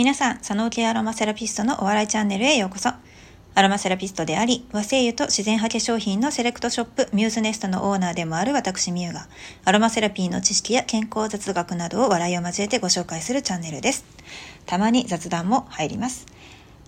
[0.00, 2.88] 皆さん、佐野系アロマセラピストのお笑いチャンネルへようこそ。
[2.88, 9.28] アロマセラピストであり、和製油と自然派化粧品のセレクトショップ、ミューズネストのオーナーでもある私ミュウが、
[9.66, 14.06] アロマセラピーの知識や健康雑学などを笑いを交えてご紹介するチャンネルです。
[14.64, 16.24] たまに雑談も入ります。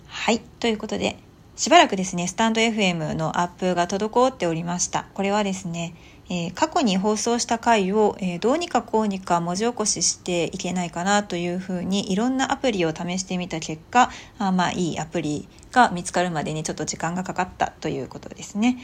[0.07, 1.17] はい、ということで、
[1.55, 5.05] しばらくですね、スタンド FM のアップが滞っておりました。
[5.13, 5.93] これはですね、
[6.33, 14.09] えー、過去に放送した回を、えー、どうにかこうにか文字起こししていけないかなというふうにいろんなアプリを試してみた結果
[14.39, 18.79] あまあいいアプリが見つかるまでにちょっと時間がかかったということですね。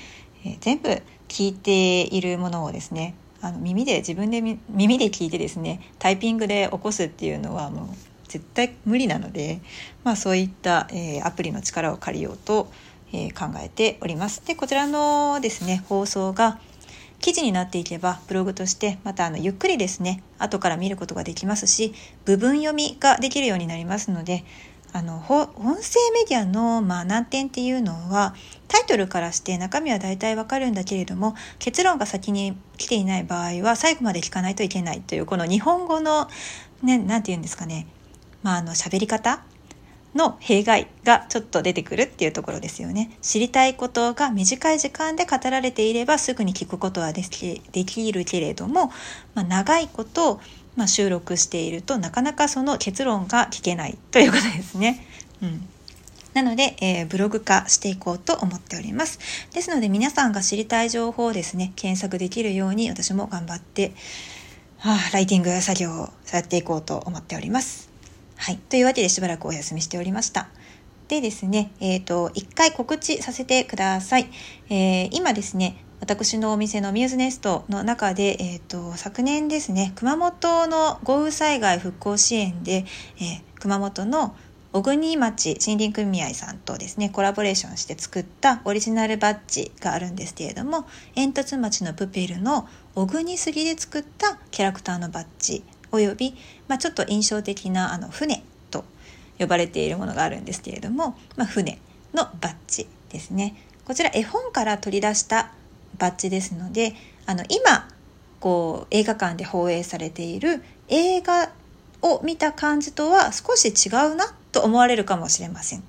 [0.46, 7.88] えー、全部聞いているものをですねあの耳で自分で耳で聞いてですねタイピングで起こすっていうのはもう
[8.28, 9.60] 絶対無理なので、
[10.04, 12.72] まあ、そういった、えー、アプリの力を借りようと、
[13.12, 14.46] えー、考えております。
[14.46, 16.60] でこちらのですね放送が
[17.20, 21.94] 記事になっていけばブログとしてまたあのゆっくりですね後から見ることができますし
[22.26, 24.44] 部分読みができるようになりますので
[24.92, 28.34] あの音声メディアの、まあ、難点っていうのは
[28.68, 36.28] タイトルからして中身は大体わかるんだけれども結論が先に来ていない場合は最後まで聞かないといけないというこの日本語の
[36.82, 37.88] ね何て言うんですかね
[38.42, 39.44] まああの喋り方
[40.16, 43.12] の弊害がちょっと出てくるっていうところですよね。
[43.22, 48.92] 知りたいことが短い時間で語られていればすぐに聞くことはできできるけれども、
[49.36, 50.42] まあ、長いこと、
[50.76, 55.06] まあ、収録しているとなかなかその結論が聞けないということですね。
[55.42, 55.68] うん
[56.34, 59.20] なので、えー、ブログ化していこうと思っております。
[59.52, 63.94] ですので皆さんが知りたい情報をですね、検索できるように私も頑張って、
[64.78, 67.89] はあ、ライティング作業をやっていこうと思っております。
[68.42, 68.58] はい。
[68.58, 70.48] というわけでしばらくお休みしておりました。
[71.10, 74.30] でですね、えっ、ー、と、一回告知させてください。
[74.70, 82.86] えー、今ですね、私のお店のミューズネストの中で、えっ、ー、と、昨年ですね、熊本の豪雨災害復興支援で、
[83.20, 84.34] え熊本の
[84.72, 96.36] 小国町森林組合さんとですねコラボレーションして作ったオリジナルバッジがあるんですけれども煙突町のプペルの小国杉で作ったキャラクターのバッジおよび、
[96.68, 98.86] まあ、ちょっと印象的なあの船と
[99.38, 101.80] 呼ばれているものがあるんですけれども、まあ、船
[102.14, 103.56] のバッジですね。
[103.86, 105.52] こちら絵本から取り出した
[105.98, 106.94] バッジですので
[107.26, 107.88] あの今
[108.40, 111.52] こう映画館で放映されている映画
[112.02, 115.84] を見た感じとは少し違うなと思われるかもしれません。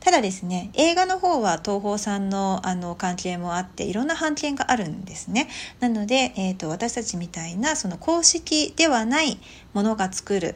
[0.00, 5.48] ただですね映画の方は東宝さんのあの関係もあっていろんな版権があるんですね。
[5.80, 9.38] なので、えーと、私たちみたいなその公式ではない
[9.72, 10.54] ものが作る、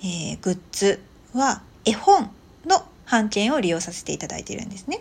[0.00, 1.00] えー、グッズ
[1.34, 2.30] は絵本
[2.66, 5.00] の版権を利用させていただいているんですね、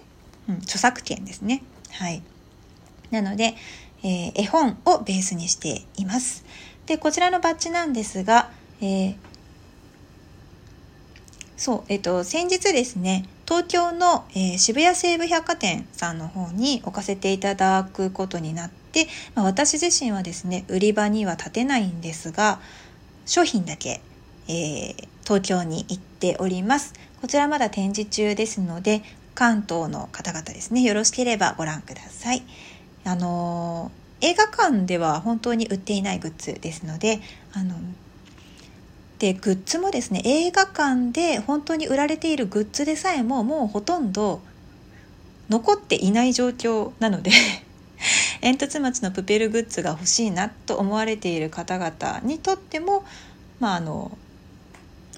[0.50, 1.64] うん、著作権ですね。
[1.92, 2.24] はい。
[3.12, 3.56] なので、
[4.04, 6.46] えー、絵本をベースにしています。
[6.88, 8.50] でこちらのバッジなんですが、
[8.82, 9.31] えー
[11.62, 19.06] そう、えっと、先日ですね、東京の、えー、渋谷西武百貨店さんの方に置かせていただくことになって、
[19.36, 22.60] まあ、私自身はですね売り場には立てないんですが
[23.28, 24.02] 商品だけ、
[24.48, 26.96] えー、東京に行っております。
[27.22, 29.04] こちらまだ展示中ですので
[29.36, 32.42] 関東の方々ですねよろしければご覧ください。
[33.04, 37.20] あのー、映画館では本当に売っていないグッズですので
[37.54, 37.76] あの
[39.22, 44.42] でグッズもですね映画館で本当に売られているグッズでさえももうほとんど
[45.48, 47.30] 残っていない状況なので
[48.42, 53.04] 煙突町のプペルグッズが欲しいなと思われている方々にとっても
[53.60, 54.18] まああの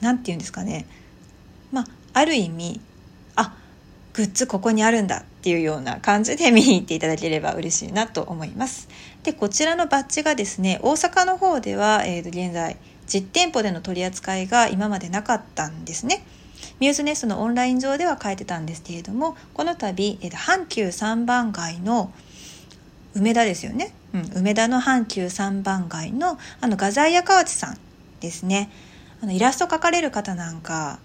[0.01, 0.85] 何て言うんですかね
[1.71, 2.81] まあある意味
[3.37, 3.55] あ
[4.11, 8.89] グッズここにあるんだっていうような感じで見に行っていただければ嬉しいなと思います。
[9.23, 12.75] でこちらのバッジがですね大阪の方では、えー、と現在
[13.13, 16.25] 実店舗での取り扱いが今までなかったんですね。
[16.79, 22.11] ミューズネストのオンライン上では書いてたんですけれどもこの度、え阪急三番街の
[23.13, 27.77] 梅田ですよね、うん、梅田の阪急三番街のあの画材屋河内さん
[28.19, 28.71] ですね。
[29.21, 30.99] あのイラスト描かれる方なんか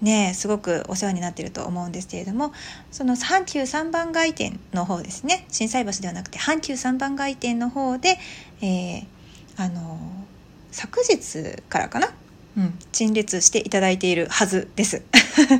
[0.00, 2.52] ねすごくお世話になってると思うんですけれども
[2.90, 5.46] その阪急三番街店の方ですね。
[5.50, 8.18] 心斎橋ではなくて阪急三番街店の方で、
[8.62, 9.04] えー、
[9.56, 9.98] あの
[10.70, 12.10] 昨日からかな、
[12.56, 15.02] うん、陳列していただいているはずです。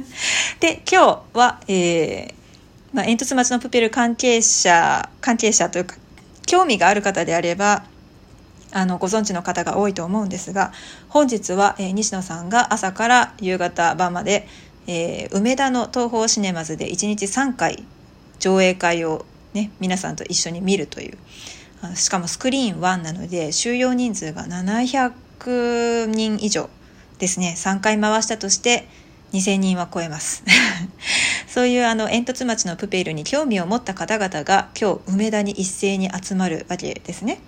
[0.60, 2.40] で今日は、えー
[2.92, 5.96] まあ、煙突町のプペル関係者関係者というか
[6.46, 7.84] 興味がある方であれば
[8.72, 10.72] あのご存知の方が多いと思うんですが
[11.08, 14.46] 本日は、えー、西野さんが朝から夕方晩まで、
[14.86, 17.84] えー、梅田の東宝シネマズで1日3回
[18.38, 19.24] 上映会を、
[19.54, 21.18] ね、皆さんと一緒に見るという
[21.94, 26.68] しかもスクリーン1なので収容人数が700人以上
[27.18, 28.86] ですね3回回したとして
[29.32, 30.42] 2000人は超えます
[31.46, 37.40] そういうあの煙突町のプペルに興味を持った方々が今日梅田に一斉に集まるわけですね。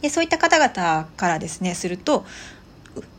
[0.00, 2.24] でそういった方々からですねすると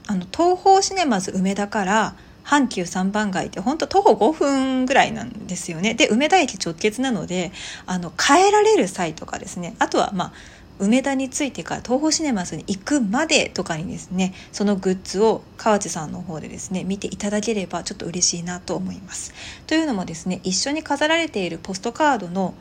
[0.07, 5.93] あの東宝シネマズ梅田から阪急三番街って本当徒歩5分ぐらいなんですよね。
[5.93, 7.51] で梅田駅直結なので
[7.85, 10.33] あの帰られる際とかですねあとはまあ
[10.79, 19.33] 梅田についてから東宝シネマスに行くまでとかにですねそのグッズを河内さんの方でですね見ていただければちょっと嬉しいなと思います。
[19.67, 22.53] というのもですね一緒に飾られているポストカードの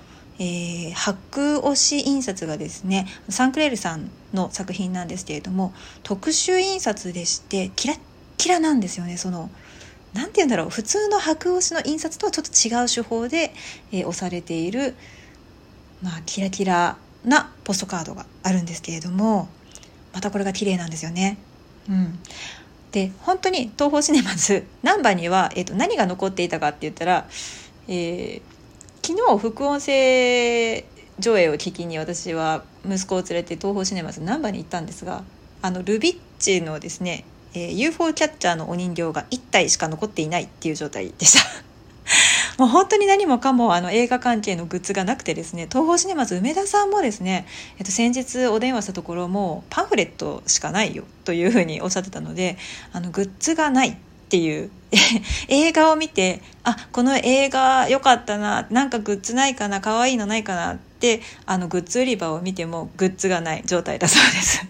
[0.43, 7.99] えー、白押し印刷がですねサンクレールさんの作品なんですけれども特殊印刷でしてキラッ
[8.39, 9.51] キラなんですよねその
[10.15, 13.53] 何て言うんだろう普通の白押しの印刷とはちょっと違う手法で、
[13.93, 14.95] えー、押されている、
[16.03, 19.49] まあ、キラキラなポストカードがあるんですけれども
[20.13, 21.39] またこれが綺麗なんですよね。
[21.89, 22.19] うん、
[22.93, 27.29] で本当に東宝シネマズ難波には、えーと、何が残っていたかって言ったら、
[27.89, 28.43] えー、
[29.07, 30.85] 昨日副音声
[31.19, 35.23] 上映を聞きに私は息子を連れて東宝シネマズ難波に行ったんですが
[35.63, 37.25] あのルビッチのですね、
[37.55, 41.45] えー、UFO キャッチャーのお人形が1体しか残っていないっていう状態でした。
[42.59, 47.47] もう本当に何もかもあの映画関係のグッズがなくてですね東宝シネマズ梅田さんもですね、
[47.79, 52.59] えっと、先日お電話したところもパンフレットしかないよというふうにおっしゃってたので
[52.93, 53.97] あのグッズがないっ
[54.29, 54.71] ていう
[55.49, 64.67] 映画を見てあこの映画良かったななんかグッズないかな可愛いのないかなってあのグッズ売り場を見てもグッズがない状態だそうです。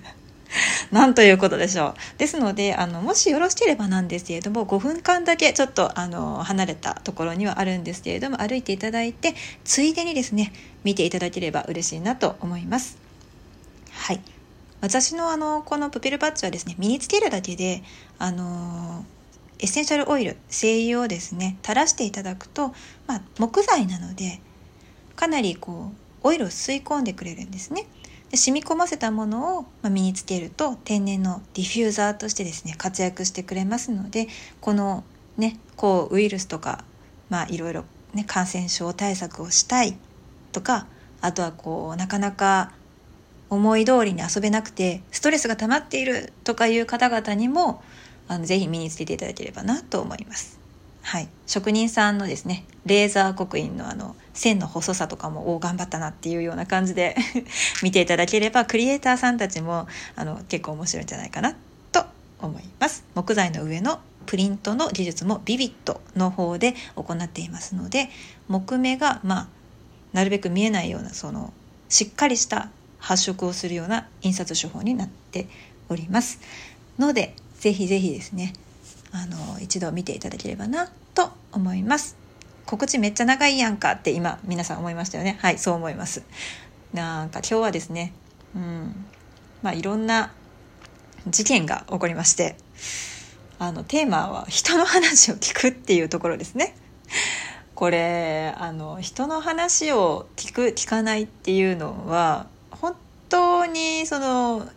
[0.90, 2.18] なんということでしょう。
[2.18, 10.52] ですので、あの、もしよろしければなんですけれども、5分間だけちょっと、あの、離れたところにはあるんですけれども、歩いていただいて、ついでにですね、
[10.84, 12.98] 見ていただければ嬉しいなと思います。
[13.92, 14.20] はい。
[14.80, 17.82] 私のあの、このプペルバッジはですね、身につけるだけで、
[18.18, 19.04] あの
[19.60, 22.72] エッセンシャルオイル、精油をですね、垂らしていただくと、
[23.06, 24.40] まあ、木材なので、
[25.16, 27.84] かなりこう、オイルを吸い込んでくれるんですね。
[28.36, 34.28] 染み込ませたものを、身につけると天然のディフューザーとしてですね活躍してくれますので
[34.60, 35.04] この
[35.36, 36.84] ねこうウイルスとか
[37.28, 37.84] まあいろいろ、
[38.14, 39.96] ね、感染症対策をしたい
[40.52, 40.86] とか
[41.20, 42.72] あとはこうなかなか
[43.48, 47.82] 思い通りに遊べなくてストレスが溜まっているとかいう方々にも
[48.28, 50.59] あのぜひ身につけていただければなと思います。
[51.02, 57.16] はい、職人さんのですねレーザー刻印のあの線の細さとかもお頑張ったなっていうような感じで
[57.82, 59.86] 見ていただければクリエイターさんたちも
[60.16, 61.56] あの結構面白いんじゃないかな
[61.92, 62.04] と
[62.40, 63.04] 思います。
[63.14, 68.10] 木材の上のプリントの技術もビビットの方で行っていますので
[68.48, 69.48] 木目がまあ
[70.12, 71.52] なるべく見えないようなその
[71.88, 75.48] しっかりした発色をするような印刷手法になって
[75.88, 76.38] おります。
[76.98, 78.52] のでぜひぜひですね
[79.12, 82.16] あの一度見ていただければなと思います。
[82.66, 85.38] 告知めっちゃ長いやんかって今皆さん思いましたよね。
[85.40, 86.22] はいそう思います。
[86.92, 88.12] なんか今日はですね
[88.54, 89.06] うん
[89.62, 90.32] まあいろんな
[91.26, 92.56] 事件が起こりまして
[93.58, 96.76] あのテーマは人の話を聞くっていうところですね。
[97.74, 102.94] これあの人の話を聞く聞かないっていうのは本
[103.28, 104.68] 当にその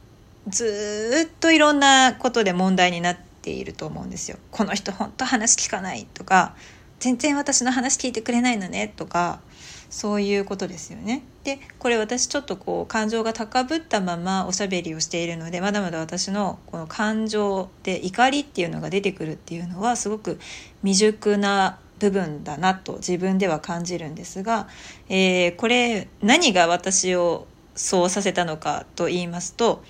[0.48, 4.38] ずっといろんなことで問題になってていると思うんですよ。
[4.52, 6.56] この人本当話聞かないとか
[7.00, 9.42] 全然私の話聞いてくれないのねとか
[9.90, 11.24] そういうことですよね。
[11.44, 20.40] でこれ私ちょっとこう感情が高ぶったままおしゃべりをしているのでまだまだ私のこの感情で怒りっていうのが出てくるっていうのはすごく
[20.82, 24.68] 未熟な部分だなと自分では感じるんですが、
[25.10, 29.84] えー、これ何が私をそうさせたのかと言いますと、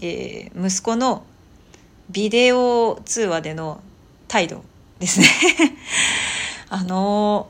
[0.00, 1.24] えー、息子の
[2.10, 3.80] ビデオ通話での
[4.28, 4.64] 態度
[4.98, 5.26] ですね。
[6.68, 7.48] あの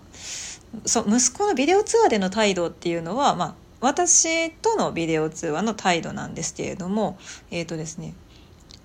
[0.87, 7.19] そ息子のビデオ通話での態度っていうのは、まあ、私とのビデオ通話の態度なんですけれども
[7.51, 8.15] えっ、ー、とですね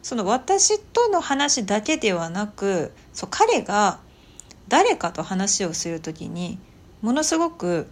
[0.01, 3.99] その私との話だけではなくそう彼が
[4.67, 6.57] 誰かと話をする時に
[7.01, 7.87] ものすごく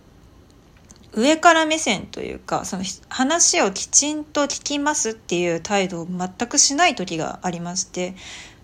[1.15, 8.15] 上から目線というかその話をきちんと聞きますっていう態度を全くしない時がありまして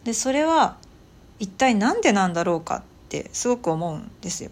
[0.03, 0.77] でそれは
[1.39, 4.51] 一体何でなんだろうかってすごく思うんですよ。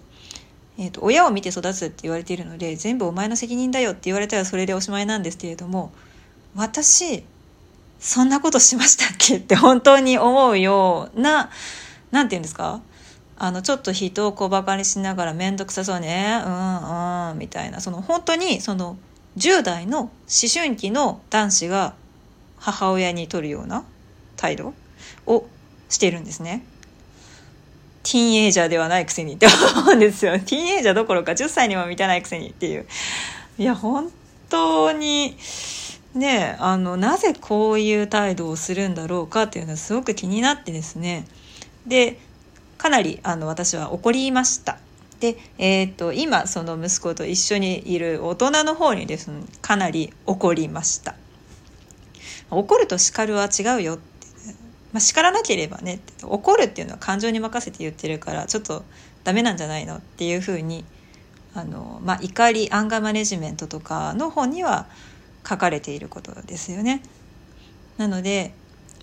[0.80, 5.92] えーと、親を見て育つって言われているので全部お前の責任だよって言われたらそれでおしまいなんですけれども
[6.56, 7.24] 私
[8.00, 11.50] そんなことしましたっけって本当に思うような
[12.12, 12.82] 何て言うんですか
[13.40, 18.98] あのちょっと人を小バカにしながら面倒くさそうねうんうんみたいなその本当にその
[19.38, 20.12] 10代の思
[20.52, 21.94] 春期の男子が
[22.58, 23.86] 母親に取るような
[24.36, 24.74] 態度
[25.28, 25.46] を
[25.90, 26.66] しているんですね。
[28.04, 30.32] ティーンエイジャーではないくせにって思うんですよ。
[30.40, 32.86] ティーンエイジャーどころか10歳にも満たないくせにっていう。
[33.58, 34.10] いや、本
[34.50, 35.36] 当に、
[36.14, 41.28] ね、あの、なぜこういう態度をするんだろうかっていうのはすごく気になってですね。
[41.86, 42.18] で、
[42.78, 44.78] かなり、あの、私は怒りました。
[45.20, 51.16] で、えーと、今その息子と一緒にいる大人の方にですねかなり怒りました
[52.50, 54.04] 怒ると叱るは違うよって、
[54.94, 58.84] まあ、叱らなければね怒るっていうのは感情に任せて言ってるからちょっと
[59.24, 60.86] ダメなんじゃないのっていうふうに
[61.54, 64.88] あの、まあ、怒りアンガーマネジメントとかの本には
[65.48, 67.02] 書かれていることですよね。
[67.98, 68.54] なので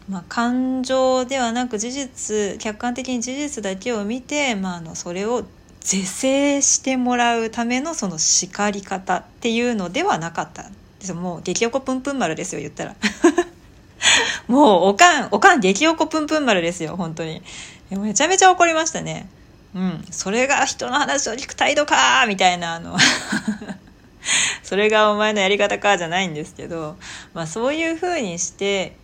[0.08, 5.44] まあ、感情ではなく事実客観的に事実だけを見て、まあ、あのそれを
[5.80, 10.64] 是正してもらうためのその叱り方っていうのではなかった
[10.98, 12.96] ですもう激おこぷんぷん丸ですよ言ったら。
[14.48, 17.42] もうおかんおかん激おこぷんぷん丸ですよ本当に。
[17.90, 19.28] めちゃめちゃ怒りましたね。
[19.74, 20.04] うん。
[20.10, 22.96] それが人の話を聞く態度かみたいなあの。
[24.62, 26.96] それがお前のやり方かじゃないんですけど、
[27.34, 28.96] まあ、そういうふうにして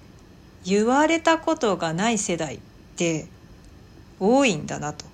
[0.65, 2.59] 言われたことがない世代っ
[2.97, 3.27] て
[4.19, 5.07] 多いんだなと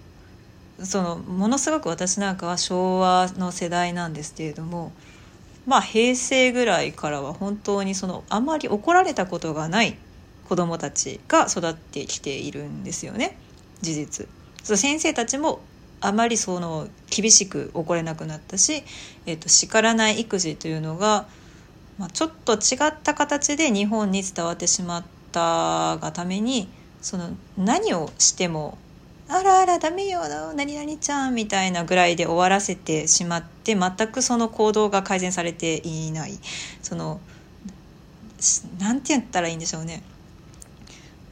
[0.83, 4.93] そのものすごく私なんかは昭和の世代なんですけれども
[5.67, 9.97] まあ平成ぐらいからは本当にそのあまり怒られたことがない
[10.49, 13.37] 子どもたちが育ってきているんですよね
[13.81, 14.29] 事実。
[14.63, 15.61] そ先生たちも
[16.01, 18.83] あまりその厳しく怒れなくなったし、
[19.27, 21.27] えーと、叱らない育児というのが、
[21.99, 25.05] まあ、ちょっと違った形で日本に伝わってしまっ
[25.37, 26.67] たがために
[27.03, 27.29] その
[27.59, 28.79] 何をしても
[29.29, 30.21] あらあらダメよ
[30.55, 36.39] 何々ちゃんみたいなぐらいで終わらせてしまって全くその行動が改善されていない。
[36.81, 37.21] その
[38.79, 40.03] 何て言ったらいいんでしょうね。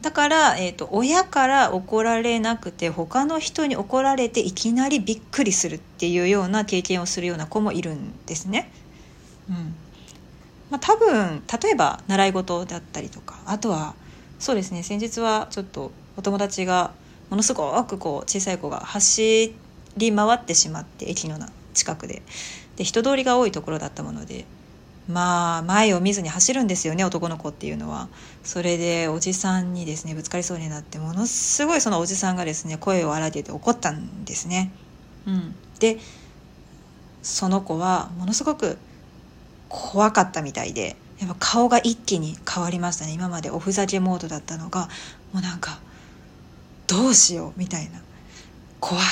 [0.02, 8.70] だから、えーと、親から怒られなくて他の人に怒られていきなりびっくりするっていうような経験をするような子もいるんですね。
[9.48, 9.74] うん。
[10.70, 13.94] まあ、多分例えば習い事だったりとかあとは
[14.38, 16.92] そうですね先日はちょっとお友達が
[17.30, 19.54] ものすごくこう小さい子が走
[19.96, 21.38] り回ってしまって駅の
[21.72, 22.22] 近くで。
[22.76, 24.46] で人通りが多いところだったもので
[25.08, 28.08] まあ前を見ずに走るんですよね男の子っていうのは。
[28.42, 34.72] それでおじさんにですねぶつかりそうになってものすごいそのおじさんがですね声を荒げて怒ったんですね。
[35.26, 35.98] うん、で
[37.22, 38.76] その子はものすごく
[39.74, 43.12] 怖かったみたいでやっぱ顔が一気に変わりましたね。
[43.12, 44.88] 今までおふざけモードだったのが
[45.32, 45.80] もうなんか
[46.86, 48.00] どうしようみたいな。
[48.78, 49.04] 怖い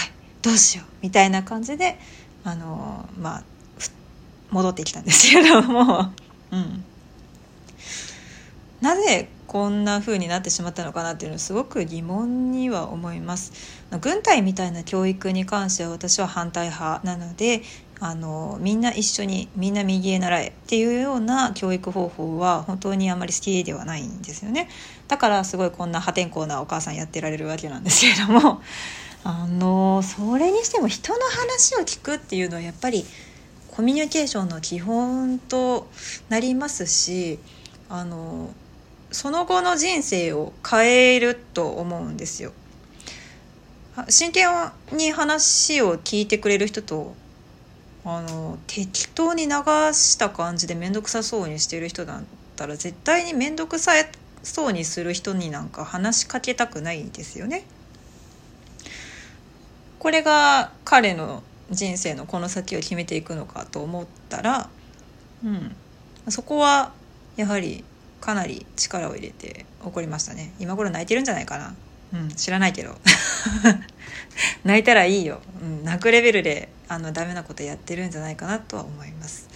[0.43, 1.99] どうしようみたいな感じで
[2.45, 3.43] あのまあ
[4.51, 6.13] 戻ってきたんですけども、
[6.53, 6.85] うん、
[8.83, 13.53] なぜこんな風になってしまったのかなっていうのはすごく疑問には思います。
[14.01, 17.63] 軍隊みたいな教育に関しては私は反対派なので
[18.05, 24.69] あのみんな一緒にみんな右へ習えっていうような教育方法は本当にあまり好きではないんですよね
[25.07, 28.61] だからすごいこんな破天荒なお母さんやってられるわけなんですけれども
[29.23, 33.07] あのそれにしても人の話を聞くっていうのはやっぱり
[33.71, 35.89] コミュニケーションの基本と
[36.29, 37.39] なりますし
[37.89, 38.51] あの
[39.13, 42.53] その後の人生を変えると思うんですよ。
[44.09, 44.49] 真剣
[44.91, 47.15] に話を聞いてくれる人と
[48.05, 49.51] あの適当に流
[49.93, 52.23] した感じで面倒くさそうにしてる人だっ
[52.57, 53.93] たら絶対に面倒くさ
[54.43, 57.65] そうにする人になんか話しかけたくないですよね。
[60.01, 64.69] これが彼の人生のこの先を決めていくのかと思ったら、
[65.45, 65.77] うん、
[66.29, 66.93] そこは
[67.37, 67.85] やはり
[68.21, 70.53] かなり力を入れて怒りましたね。
[70.59, 71.75] 今頃泣いてるんじゃないかな。
[72.15, 72.97] うん知らないけど。
[74.65, 79.49] 泣いたらいいよ、うん、泣くレベルであのダメなことやってるんじゃないかなとは思います。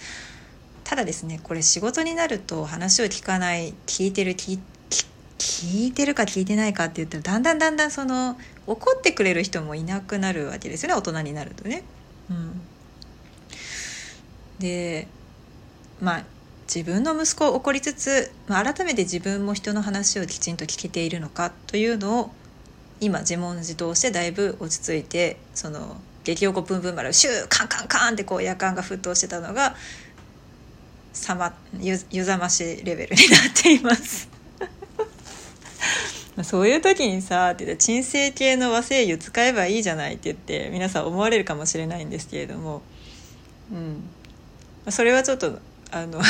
[0.83, 4.59] ただですねこれ仕事になると話を聞かない聞いてる聞
[5.37, 11.83] 聞いてるか聞いてないかって言ったらだんだんだんだんその怒ってくれる人もいなくなるわけですよね大人になるとね。
[12.29, 12.61] うん、
[14.59, 15.07] で
[16.01, 16.23] まあ
[16.73, 22.31] 自分の息子を怒りつつ、まあ、改めて自分も人の話をきちんと聞けているのかというのを
[22.99, 29.75] 今自問自答してだいぶ落ち着いてその激おこぷんぷん丸シューカンカンカンってこう夜間が沸騰してたのが
[31.13, 34.29] さまゆゆざましレベルになっています。
[36.43, 42.81] そういう時にさって言って鎮静系の和製油使えばいいじゃないって言って皆さん思われるかもしれないんですけれども。
[43.71, 43.75] う
[44.89, 44.91] ん。
[44.91, 45.59] それはちょっと
[45.91, 46.21] あの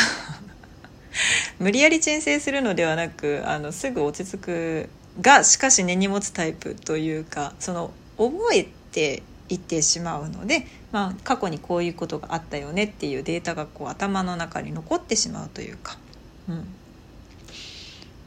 [1.60, 4.90] 無理やり鎮静するのではなくあのすぐ落ち着く
[5.22, 15.98] がしかし根に持つタイプというかその覚えていってしまうので、まあ、過去にこういうことがあったよねっていうデータがこう頭の中に残ってしまうというか、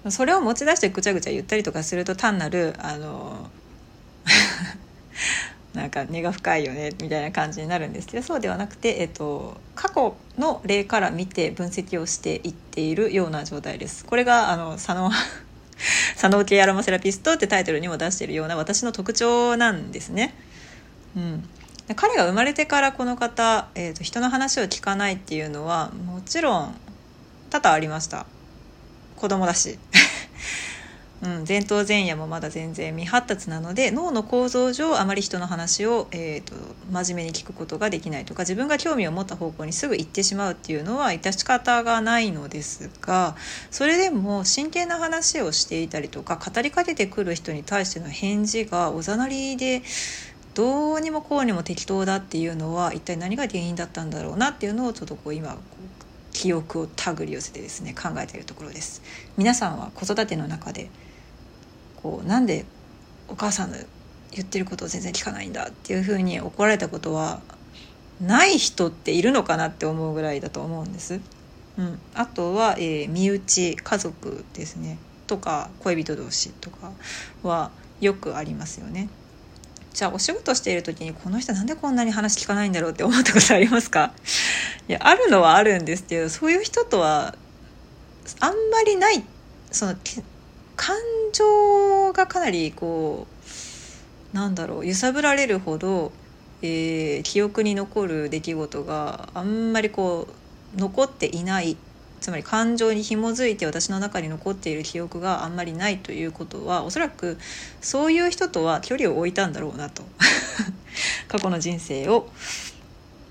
[0.04, 3.50] うん、それを持ち出してぐちゃぐちゃ言ったりとかすると単なるあの
[5.75, 14.04] なんか根が深いよねみたいな感じになるんですけどそうではなくて、えっと、過去の例から見て分析をしていっているような状態です。
[14.04, 15.11] これがあの佐野
[16.14, 20.34] 佐野系アロマセラピストってタイトルにも出しているような私の特徴なんですね。
[21.16, 21.49] うん、
[21.96, 26.76] 彼が生まれてからこの方、えーと、人の話を聞かないっていうのはもちろん
[27.50, 28.26] 多々ありました。
[29.16, 29.78] 子供だし。
[31.22, 36.54] うん、前頭前野もまだ全然未発達なので脳の構造上あまり人の話を、えーと、
[36.90, 43.36] 真面目に聞くことができないとか自分が興味を持った方向にすぐ行ってしまうっていうのは致し方がないのですが
[43.70, 49.82] それでも真剣な話をしていたりとか語りかけてくる人に対しての返事がおざなりで
[50.54, 55.56] どうにもこうにも適当だっていうのは一体何が原因だったんだろうなっていうのをちょっとこう今
[56.32, 59.02] 記憶を手繰り寄せてですね考えているところです。
[59.36, 60.88] 皆さんは子育ての中で
[62.02, 62.64] こうなんで
[63.28, 63.76] お母さんの
[64.33, 67.40] 言ってることを全然聞かないんだっていうふうに怒られたことは
[68.21, 71.21] ない人っているのかなって思うぐらいだと思うんです。
[71.78, 76.92] うん、あとは、えー、身内家族ですねとか恋人同士とか
[77.42, 79.09] はよくありますよね。
[79.92, 84.12] じゃあお仕事している時にこの人なんでこんなに話聞かないんだろうって思ったことありますか？
[84.88, 87.35] いやあるのはあるんですけどそういう人とは
[88.40, 89.25] あんまりない
[89.73, 89.97] その
[90.76, 90.97] 感
[91.32, 93.26] 情がかなりこ
[94.32, 96.12] うなんだろう揺さぶられるほど、
[96.62, 100.28] えー、記憶に残る出来事があんまりこ
[100.76, 101.76] う残っていない
[102.20, 107.38] つまり感情に紐づいて私の中に残っている記憶があんまりないということはおそらく
[107.80, 110.02] そういう人とは距離を置いたんだろうなと
[111.28, 112.28] 過去の人生を、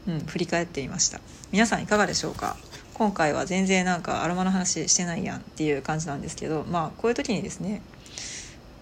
[0.08, 1.22] うん、振り返っていました。
[1.52, 2.58] 皆さんいかがでしょうか？
[3.00, 7.82] 今回は全然なんかアロマの話してないやんっていう感じなんですけどまあこういう時にですね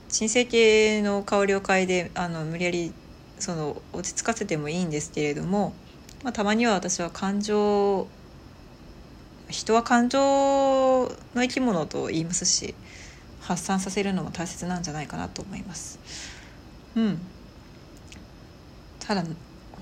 [0.09, 2.93] 鎮静系の香りを嗅いであの無理やり
[3.37, 5.75] その落ち着かせてもいいんですけれども、
[6.23, 8.07] まあ、たまには私は感情
[9.49, 12.73] 人は感情の生き物と言いますし
[13.41, 15.99] 発散させるのも大切なんじゃないかなと思います。
[16.95, 17.19] うん、
[18.99, 19.23] ただ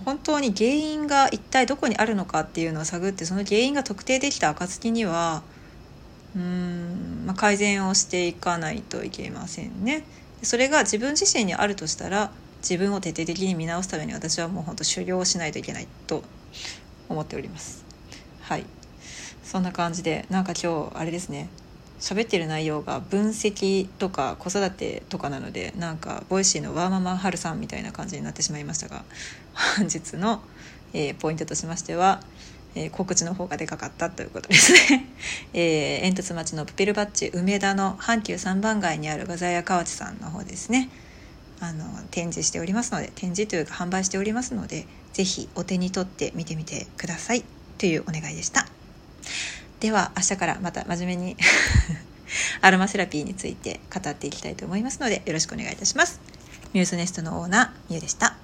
[0.04, 5.44] 本当に原因が一体どこにあるのかっていうのを探ってその原因が特定できた暁には
[6.36, 10.04] うん、まあ、改善をしていかないといけませんね。
[10.44, 12.32] それが自分自身にあるとしたら
[12.62, 16.24] 自分を徹底的に見直すために私はもう本当修行をしないといけないと
[17.08, 17.86] 思っております。
[18.42, 18.66] はい
[19.44, 21.50] そんな感じでなんか今日あれですね
[22.00, 29.04] 喋ってる内容が分析とか子育てとかなのでなんか Voicy のワーママハルさんみたいな感じになってしまいましたが
[29.78, 30.42] 本日の、
[30.94, 32.22] えー、ポイントとしましては、
[32.76, 35.10] えー、告知の方がでかかったということですね、
[35.54, 40.90] えー、煙突町のプペルバッジ梅田の阪急三番街にある画材屋カワチさんの方ですね
[41.62, 47.46] あの展示しておりますので展示というか販売しておりますので是非お手に取って見てみてください
[47.78, 48.68] というお願いでした。
[49.86, 51.38] では明日からまた真面目に
[52.62, 56.20] アロマセラピーについて語っていきたいと思いますのでよろしくお願いいたします。
[56.74, 58.35] ミューズネストのオーナー、ミュウでした。